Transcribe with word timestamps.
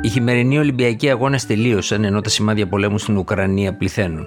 Οι 0.00 0.08
χειμερινοί 0.08 0.58
Ολυμπιακοί 0.58 1.10
αγώνες 1.10 1.46
τελείωσαν 1.46 2.04
ενώ 2.04 2.20
τα 2.20 2.28
σημάδια 2.28 2.68
πολέμου 2.68 2.98
στην 2.98 3.16
Ουκρανία 3.16 3.76
πληθαίνουν. 3.76 4.26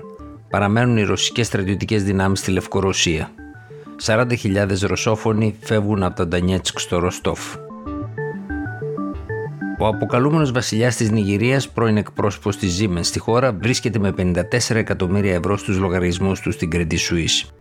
Παραμένουν 0.50 0.98
οι 0.98 1.04
ρωσικές 1.04 1.48
στρατιωτικές 1.48 2.04
δυνάμεις 2.04 2.40
στη 2.40 2.52
Λευκορωσία. 2.52 3.32
40.000 4.04 4.80
ρωσόφωνοι 4.82 5.56
φεύγουν 5.60 6.04
από 6.04 6.16
τα 6.16 6.28
Ντανιέτσκ 6.28 6.80
στο 6.80 7.00
Ροστόφ. 7.00 7.56
Ο 9.80 9.88
αποκαλούμενος 9.88 10.52
βασιλιάς 10.52 10.96
της 10.96 11.12
Νιγηρίας, 11.12 11.70
πρώην 11.70 11.98
εκπρόσωπος 11.98 12.58
της 12.58 12.82
Siemens 12.82 13.00
στη 13.02 13.20
χώρα, 13.20 13.54
βρίσκεται 13.54 14.00
με 14.00 14.12
54 14.12 14.76
εκατομμύρια 14.76 15.34
ευρώ 15.34 15.58
στους 15.58 15.78
λογαριασμούς 15.78 16.40
του 16.40 16.52
στην 16.52 16.70
Credit 16.74 16.92
Suisse. 16.92 17.61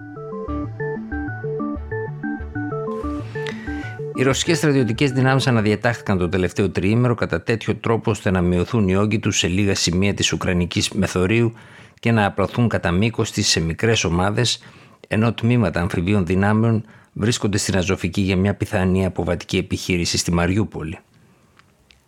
Οι 4.21 4.23
ρωσικές 4.23 4.57
στρατιωτικές 4.57 5.11
δυνάμεις 5.11 5.47
αναδιατάχθηκαν 5.47 6.19
το 6.19 6.29
τελευταίο 6.29 6.71
τριήμερο 6.71 7.15
κατά 7.15 7.43
τέτοιο 7.43 7.75
τρόπο 7.75 8.11
ώστε 8.11 8.31
να 8.31 8.41
μειωθούν 8.41 8.89
οι 8.89 8.97
όγκοι 8.97 9.19
τους 9.19 9.39
σε 9.39 9.47
λίγα 9.47 9.75
σημεία 9.75 10.15
της 10.15 10.33
Ουκρανικής 10.33 10.91
μεθορίου 10.91 11.53
και 12.01 12.13
να 12.13 12.25
απλωθούν 12.25 12.69
κατά 12.69 12.91
μήκος 12.91 13.31
της 13.31 13.49
σε 13.49 13.61
μικρές 13.61 14.05
ομάδες, 14.05 14.63
ενώ 15.09 15.33
τμήματα 15.33 15.81
αμφιβίων 15.81 16.27
δυνάμεων 16.27 16.85
βρίσκονται 17.13 17.59
στην 17.59 17.77
Αζωφική 17.77 18.21
για 18.21 18.37
μια 18.37 18.55
πιθανή 18.55 19.07
αποβατική 19.07 19.57
επιχείρηση 19.57 20.19
στη 20.19 20.33
Μαριούπολη. 20.33 20.99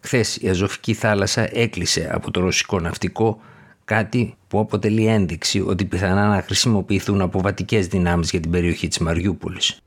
Χθες 0.01 0.37
η 0.37 0.49
Αζωφική 0.49 0.95
θάλασσα 0.95 1.49
έκλεισε 1.53 2.11
από 2.13 2.31
το 2.31 2.41
ρωσικό 2.41 2.81
ναυτικό, 2.81 3.41
κάτι 3.85 4.35
που 4.49 4.59
αποτελεί 4.59 5.07
ένδειξη 5.07 5.61
ότι 5.61 5.85
πιθανά 5.85 6.29
να 6.29 6.43
χρησιμοποιηθούν 6.43 7.21
αποβατικές 7.21 7.87
δυνάμεις 7.87 8.31
για 8.31 8.41
την 8.41 8.51
περιοχή 8.51 8.89
της 8.89 8.99
Μαριούπολης. 8.99 9.83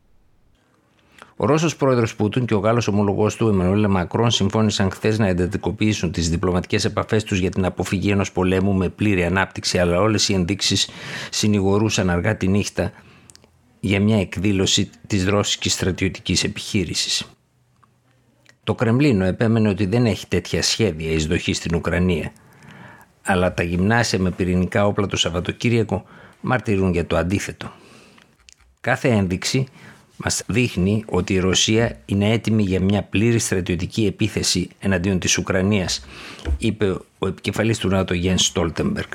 Ο 1.37 1.45
Ρώσος 1.45 1.75
πρόεδρος 1.75 2.15
Πούτιν 2.15 2.45
και 2.45 2.53
ο 2.53 2.59
Γάλλος 2.59 2.87
ομολογός 2.87 3.35
του, 3.35 3.47
Εμμανουέλ 3.47 3.89
Μακρόν, 3.89 4.31
συμφώνησαν 4.31 4.91
χθες 4.91 5.19
να 5.19 5.27
εντατικοποιήσουν 5.27 6.11
τις 6.11 6.29
διπλωματικές 6.29 6.85
επαφές 6.85 7.23
τους 7.23 7.39
για 7.39 7.49
την 7.49 7.65
αποφυγή 7.65 8.09
ενός 8.09 8.31
πολέμου 8.31 8.73
με 8.73 8.89
πλήρη 8.89 9.23
ανάπτυξη, 9.23 9.77
αλλά 9.77 9.99
όλες 9.99 10.29
οι 10.29 10.33
ενδείξεις 10.33 10.89
συνηγορούσαν 11.29 12.09
αργά 12.09 12.37
τη 12.37 12.47
νύχτα 12.47 12.91
για 13.79 13.99
μια 13.99 14.19
εκδήλωση 14.19 14.89
της 15.07 15.25
ρώσικης 15.25 15.73
στρατιωτικής 15.73 16.43
επιχείρησης. 16.43 17.29
Το 18.63 18.75
Κρεμλίνο 18.75 19.25
επέμενε 19.25 19.69
ότι 19.69 19.85
δεν 19.85 20.05
έχει 20.05 20.27
τέτοια 20.27 20.61
σχέδια 20.61 21.11
εισδοχή 21.11 21.53
στην 21.53 21.75
Ουκρανία, 21.75 22.31
αλλά 23.23 23.53
τα 23.53 23.63
γυμνάσια 23.63 24.19
με 24.19 24.31
πυρηνικά 24.31 24.85
όπλα 24.85 25.07
το 25.07 25.17
Σαββατοκύριακο 25.17 26.05
μαρτυρούν 26.41 26.91
για 26.91 27.05
το 27.05 27.17
αντίθετο. 27.17 27.71
Κάθε 28.81 29.09
ένδειξη 29.09 29.67
μας 30.17 30.43
δείχνει 30.47 31.03
ότι 31.07 31.33
η 31.33 31.39
Ρωσία 31.39 31.97
είναι 32.05 32.31
έτοιμη 32.31 32.63
για 32.63 32.79
μια 32.79 33.03
πλήρη 33.03 33.39
στρατιωτική 33.39 34.05
επίθεση 34.05 34.69
εναντίον 34.79 35.19
της 35.19 35.37
Ουκρανίας, 35.37 36.05
είπε 36.57 36.97
ο 37.19 37.27
επικεφαλής 37.27 37.77
του 37.77 37.87
ΝΑΤΟ 37.87 38.13
Γιάννης 38.13 38.45
Στόλτεμπεργκ. 38.45 39.11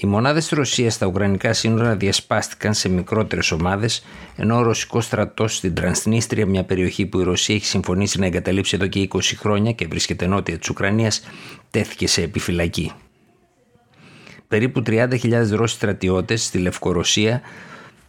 Οι 0.00 0.06
μονάδες 0.06 0.46
της 0.46 0.58
Ρωσίας 0.58 0.94
στα 0.94 1.06
Ουκρανικά 1.06 1.52
σύνορα 1.52 1.96
διασπάστηκαν 1.96 2.74
σε 2.74 2.88
μικρότερες 2.88 3.50
ομάδες, 3.50 4.04
ενώ 4.36 4.56
ο 4.56 4.62
ρωσικός 4.62 5.04
στρατός 5.04 5.56
στην 5.56 5.74
Τρανσνίστρια, 5.74 6.46
μια 6.46 6.64
περιοχή 6.64 7.06
που 7.06 7.20
η 7.20 7.22
Ρωσία 7.22 7.54
έχει 7.54 7.66
συμφωνήσει 7.66 8.18
να 8.18 8.26
εγκαταλείψει 8.26 8.76
εδώ 8.76 8.86
και 8.86 9.00
20 9.00 9.20
χρόνια 9.36 9.72
και 9.72 9.86
βρίσκεται 9.86 10.26
νότια 10.26 10.58
της 10.58 10.68
Ουκρανίας, 10.68 11.22
τέθηκε 11.70 12.06
σε 12.06 12.22
επιφυλακή. 12.22 12.92
Περίπου 14.48 14.82
30.000 14.86 15.48
Ρώσοι 15.50 15.74
στρατιώτες 15.74 16.44
στη 16.44 16.58
Λευκορωσία 16.58 17.40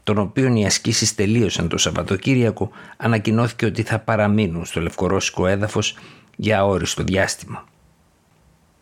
των 0.10 0.18
οποίων 0.18 0.56
οι 0.56 0.66
ασκήσεις 0.66 1.16
τελείωσαν 1.16 1.68
το 1.68 1.78
Σαββατοκύριακο, 1.78 2.70
ανακοινώθηκε 2.98 3.66
ότι 3.66 3.84
θα 3.84 4.00
παραμείνουν 4.00 4.66
στο 4.66 4.82
λευκορώσικο 4.82 5.48
έδαφος 5.48 5.98
για 6.36 6.66
όριστο 6.66 7.04
διάστημα. 7.04 7.66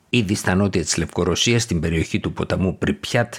Ήδη 0.09 0.35
στα 0.35 0.55
νότια 0.55 0.81
της 0.81 0.97
Λευκορωσίας, 0.97 1.61
στην 1.61 1.79
περιοχή 1.79 2.19
του 2.19 2.33
ποταμού 2.33 2.77
Πριπιάτ, 2.77 3.33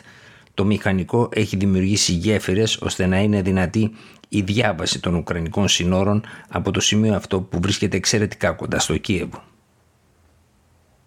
το 0.55 0.65
μηχανικό 0.65 1.29
έχει 1.33 1.57
δημιουργήσει 1.57 2.13
γέφυρες 2.13 2.77
ώστε 2.77 3.07
να 3.07 3.19
είναι 3.19 3.43
δυνατή 3.43 3.91
η 4.29 4.41
διάβαση 4.41 5.01
των 5.01 5.15
Ουκρανικών 5.15 5.69
συνόρων 5.69 6.25
από 6.49 6.71
το 6.71 6.81
σημείο 6.81 7.15
αυτό 7.15 7.41
που 7.41 7.61
βρίσκεται 7.61 7.97
εξαιρετικά 7.97 8.53
κοντά 8.53 8.79
στο 8.79 8.97
Κίεβο. 8.97 9.43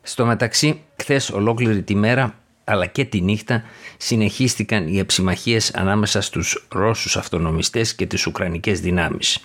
Στο 0.02 0.26
μεταξύ, 0.26 0.82
χθες 1.02 1.30
ολόκληρη 1.30 1.84
τη 1.84 1.96
μέρα 1.96 2.41
αλλά 2.64 2.86
και 2.86 3.06
τη 3.06 3.22
νύχτα 3.22 3.64
συνεχίστηκαν 3.98 4.88
οι 4.88 4.98
εψημαχίες 5.00 5.74
ανάμεσα 5.74 6.22
στους 6.22 6.66
Ρώσους 6.70 7.18
αυτονομιστές 7.18 7.96
και 7.96 8.06
τις 8.06 8.26
Ουκρανικές 8.26 8.80
δυνάμεις. 8.80 9.40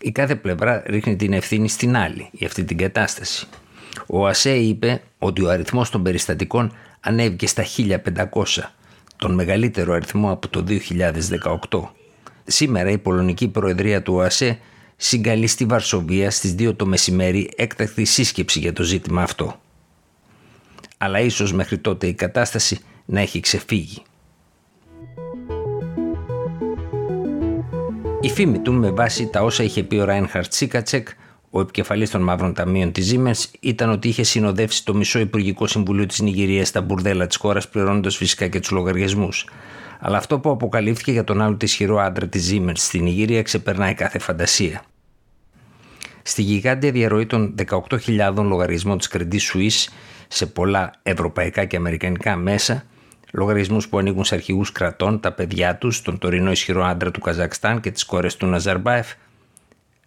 Η 0.00 0.10
κάθε 0.10 0.34
πλευρά 0.34 0.82
ρίχνει 0.86 1.16
την 1.16 1.32
ευθύνη 1.32 1.68
στην 1.68 1.96
άλλη 1.96 2.28
για 2.32 2.46
αυτή 2.46 2.64
την 2.64 2.76
κατάσταση. 2.76 3.46
Ο 4.06 4.26
ΑΣΕ 4.26 4.54
είπε 4.54 5.02
ότι 5.18 5.44
ο 5.44 5.50
αριθμός 5.50 5.90
των 5.90 6.02
περιστατικών 6.02 6.72
ανέβηκε 7.00 7.46
στα 7.46 7.64
1500, 7.64 8.70
τον 9.16 9.34
μεγαλύτερο 9.34 9.92
αριθμό 9.92 10.30
από 10.30 10.48
το 10.48 10.64
2018. 11.70 11.80
Σήμερα 12.44 12.90
η 12.90 12.98
Πολωνική 12.98 13.48
Προεδρία 13.48 14.02
του 14.02 14.14
ΟΑΣΕ 14.14 14.58
συγκαλεί 14.96 15.46
στη 15.46 15.64
Βαρσοβία 15.64 16.30
στις 16.30 16.54
2 16.58 16.76
το 16.76 16.86
μεσημέρι 16.86 17.50
έκτακτη 17.56 18.04
σύσκεψη 18.04 18.58
για 18.58 18.72
το 18.72 18.82
ζήτημα 18.82 19.22
αυτό 19.22 19.61
αλλά 21.04 21.20
ίσως 21.20 21.52
μέχρι 21.52 21.78
τότε 21.78 22.06
η 22.06 22.14
κατάσταση 22.14 22.78
να 23.04 23.20
έχει 23.20 23.40
ξεφύγει. 23.40 24.02
Η 28.20 28.28
φήμη 28.28 28.58
του 28.58 28.72
με 28.72 28.90
βάση 28.90 29.26
τα 29.26 29.42
όσα 29.42 29.62
είχε 29.62 29.82
πει 29.82 29.96
ο 29.96 30.04
Ράινχαρτ 30.04 30.52
Σίκατσεκ, 30.52 31.08
ο 31.50 31.60
επικεφαλής 31.60 32.10
των 32.10 32.22
Μαύρων 32.22 32.54
Ταμείων 32.54 32.92
της 32.92 33.14
Siemens, 33.14 33.44
ήταν 33.60 33.90
ότι 33.90 34.08
είχε 34.08 34.22
συνοδεύσει 34.22 34.84
το 34.84 34.94
μισό 34.94 35.18
Υπουργικό 35.18 35.66
Συμβουλίο 35.66 36.06
της 36.06 36.20
Νιγηρίας 36.20 36.68
στα 36.68 36.80
μπουρδέλα 36.80 37.26
της 37.26 37.36
χώρας 37.36 37.68
πληρώνοντας 37.68 38.16
φυσικά 38.16 38.48
και 38.48 38.60
τους 38.60 38.70
λογαριασμούς. 38.70 39.48
Αλλά 40.00 40.16
αυτό 40.16 40.38
που 40.38 40.50
αποκαλύφθηκε 40.50 41.12
για 41.12 41.24
τον 41.24 41.42
άλλο 41.42 41.56
τη 41.56 41.64
ισχυρό 41.64 41.98
άντρα 41.98 42.26
της 42.26 42.52
Siemens 42.52 42.72
στη 42.74 43.00
Νιγηρία 43.00 43.42
ξεπερνάει 43.42 43.94
κάθε 43.94 44.18
φαντασία. 44.18 44.84
Στη 46.22 46.42
γιγάντια 46.42 46.90
διαρροή 46.90 47.26
των 47.26 47.54
18.000 47.68 48.34
λογαριασμών 48.36 48.98
της 48.98 49.10
Credit 49.12 49.32
Suisse 49.32 49.92
σε 50.28 50.46
πολλά 50.46 50.92
ευρωπαϊκά 51.02 51.64
και 51.64 51.76
αμερικανικά 51.76 52.36
μέσα, 52.36 52.84
λογαριασμούς 53.32 53.88
που 53.88 53.98
ανοίγουν 53.98 54.24
σε 54.24 54.34
αρχηγούς 54.34 54.72
κρατών, 54.72 55.20
τα 55.20 55.32
παιδιά 55.32 55.76
τους, 55.76 56.02
τον 56.02 56.18
τωρινό 56.18 56.50
ισχυρό 56.50 56.84
άντρα 56.84 57.10
του 57.10 57.20
Καζακστάν 57.20 57.80
και 57.80 57.90
τις 57.90 58.04
κόρες 58.04 58.36
του 58.36 58.46
Ναζαρμπάεφ, 58.46 59.12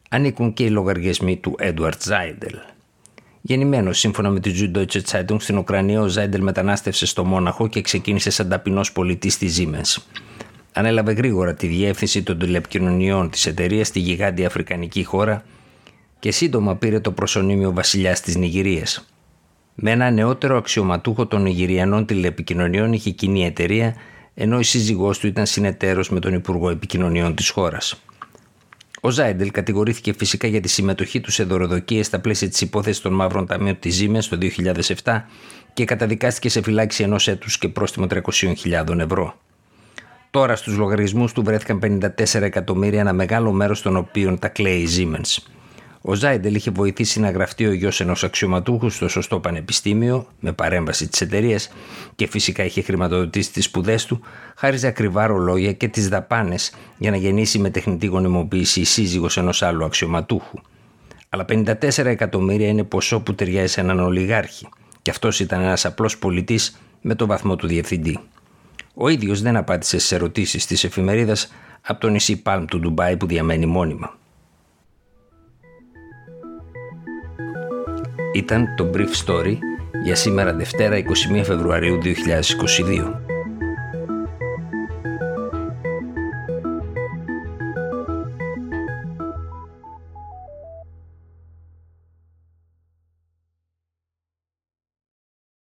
ανήκουν 0.10 0.54
και 0.54 0.64
οι 0.64 0.70
λογαριασμοί 0.70 1.38
του 1.38 1.56
Έντουαρτ 1.60 2.04
Ζάιντελ. 2.04 2.56
Γεννημένος 3.42 4.00
σύμφωνα 4.00 4.30
με 4.30 4.40
τη 4.40 4.52
Süddeutsche 4.60 5.02
Zeitung 5.12 5.36
στην 5.38 5.58
Ουκρανία, 5.58 6.02
ο 6.02 6.08
Ζάιντελ 6.08 6.42
μετανάστευσε 6.42 7.06
στο 7.06 7.26
Μόναχο 7.26 7.68
και 7.68 7.82
ξεκίνησε 7.82 8.30
σαν 8.30 8.50
ταπεινός 8.50 8.92
πολιτής 8.92 9.34
στη 9.34 9.50
Siemens. 9.58 10.02
Ανέλαβε 10.74 11.12
γρήγορα 11.12 11.54
τη 11.54 11.68
διεύθυνση 11.68 12.24
των 12.24 12.40
τηλεπικοινωνιών 12.40 13.30
της 13.30 13.46
εταιρείας 13.46 13.88
στη 13.88 14.00
γιγάντια 14.00 14.48
Αφρικανική 14.48 15.04
χώρα 15.04 15.44
και 16.20 16.32
σύντομα 16.32 16.76
πήρε 16.76 17.00
το 17.00 17.12
προσωνύμιο 17.12 17.74
βασιλιάς 17.74 18.22
της 18.22 18.36
Νιγηρίας. 18.36 19.06
Με 19.76 19.92
ένα 19.92 20.12
νεότερο 20.12 20.58
αξιωματούχο 20.58 21.26
των 21.28 21.46
Ιγυριανών 21.46 22.06
τηλεπικοινωνιών 22.06 22.94
είχε 22.94 23.10
κοινή 23.10 23.46
εταιρεία, 23.46 23.96
ενώ 24.34 24.60
η 24.60 24.64
σύζυγός 24.64 25.20
του 25.20 25.28
ήταν 25.28 25.46
συνεταίρος 25.46 26.10
με 26.10 26.20
τον 26.20 26.34
Υπουργό 26.34 26.70
Επικοινωνιών 26.70 27.36
της 27.36 27.50
χώρας. 27.50 28.04
Ο 29.02 29.10
Ζάιντελ 29.10 29.52
κατηγορήθηκε 29.52 30.14
φυσικά 30.14 30.48
για 30.48 30.62
τη 30.62 30.68
συμμετοχή 30.68 31.22
του 31.22 31.32
σε 31.32 31.44
δωροδοκίες 31.44 32.06
στα 32.06 32.20
πλαίσια 32.20 32.50
της 32.50 32.62
υπόθεσης 32.62 33.02
των 33.02 33.14
Μαύρων 33.14 33.46
Ταμείων 33.46 33.80
της 33.80 33.96
Ζήμε 33.96 34.22
το 34.22 34.38
2007 35.04 35.22
και 35.74 35.86
καταδικάστηκε 35.86 36.50
σε 36.50 36.62
φυλάξη 36.62 37.04
ενός 37.04 37.28
έτους 37.28 37.58
και 37.58 37.68
πρόστιμο 37.68 38.08
300.000 38.10 39.00
ευρώ. 39.00 39.36
Τώρα 40.32 40.56
στους 40.56 40.78
λογαριασμούς 40.78 41.34
του 41.34 41.44
βρέθηκαν 41.44 41.80
54 42.18 42.42
εκατομμύρια, 42.42 43.00
ένα 43.00 43.14
μεγάλο 43.14 43.52
μέρος 43.52 43.82
των 43.82 43.96
οποίων 43.96 44.40
τα 44.40 44.48
κλαίει 44.48 44.80
η 44.80 44.88
Siemens. 44.98 45.55
Ο 46.08 46.14
Ζάιντελ 46.14 46.56
είχε 46.56 46.72
βοηθήσει 46.72 47.20
να 47.20 47.30
γραφτεί 47.30 47.66
ο 47.66 47.74
γιος 47.74 48.00
ενός 48.00 48.24
αξιωματούχου 48.24 48.90
στο 48.90 49.08
σωστό 49.08 49.40
πανεπιστήμιο, 49.40 50.28
με 50.40 50.52
παρέμβαση 50.52 51.08
της 51.08 51.22
εταιρείας, 51.22 51.70
και 52.16 52.28
φυσικά 52.28 52.64
είχε 52.64 52.82
χρηματοδοτήσει 52.82 53.52
τις 53.52 53.66
σπουδές 53.66 54.06
του, 54.06 54.22
χάριζε 54.56 54.88
ακριβά 54.88 55.28
ρολόγια 55.28 55.74
και 55.74 55.88
τις 55.88 56.10
δαπάνες 56.10 56.74
για 56.98 57.12
να 57.12 57.18
γεννήσει 57.18 57.60
με 57.60 57.70
τεχνητή 57.70 58.06
γονιμοποίηση 58.06 58.80
η 58.80 58.84
σύζυγος 58.84 59.38
ενός 59.38 59.62
άλλου 59.62 59.86
αξιωματούχου. 59.86 60.60
Αλλά 61.30 61.46
54 61.50 62.06
εκατομμύρια 62.06 62.68
είναι 62.68 62.84
ποσό 62.84 63.20
που 63.20 63.36
ταιριάζει 63.36 63.72
σε 63.72 63.82
έναν 63.82 64.00
ολιγάρχη, 64.00 64.68
και 65.02 65.12
αυτός 65.12 65.40
ήταν 65.40 65.62
ένας 65.62 65.86
απλός 65.86 66.18
πολιτής 66.18 66.80
με 67.02 67.16
τον 67.16 67.28
βαθμό 67.28 67.56
του 67.56 67.68
διευθυντή. 67.68 68.20
Ο 68.94 69.10
ίδιος 69.10 69.42
δεν 69.42 69.56
απάντησε 69.56 69.98
στις 69.98 70.12
ερωτήσεις 70.12 70.66
της 70.66 70.84
εφημερίδας 70.84 71.54
από 71.82 72.00
το 72.00 72.10
νησί 72.10 72.42
Παλμ 72.42 72.66
του 72.66 72.80
Ντουμπάι 72.80 73.18
που 73.18 73.26
διαμένει 73.26 73.66
μόνιμα. 73.66 74.18
ήταν 78.36 78.76
το 78.76 78.90
Brief 78.94 79.26
Story 79.26 79.58
για 80.04 80.16
σήμερα 80.16 80.54
Δευτέρα 80.54 80.98
21 80.98 81.42
Φεβρουαρίου 81.44 82.00
2022. 82.04 83.25